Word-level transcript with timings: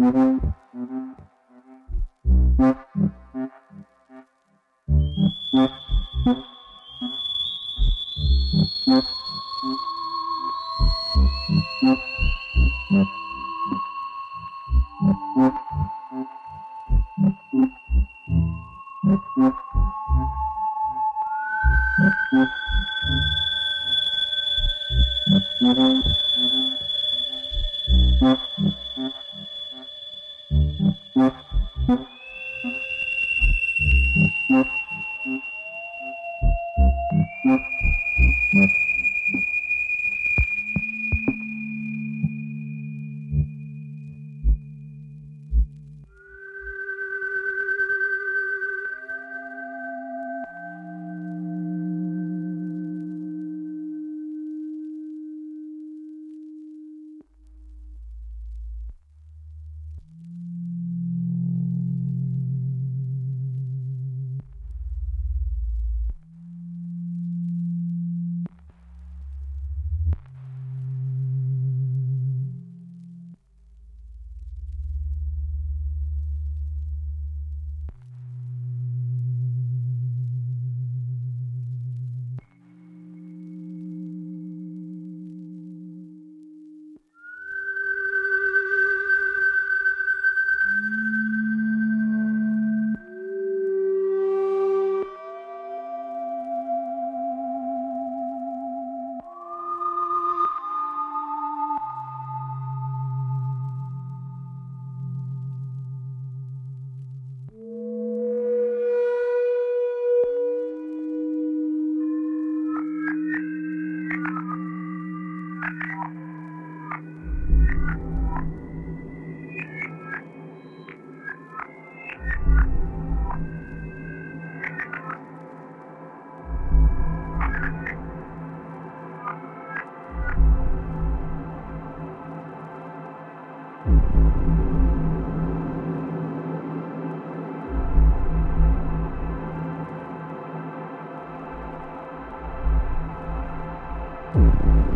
Mm-hmm. 0.00 0.59
Mm-hmm. 22.32 22.70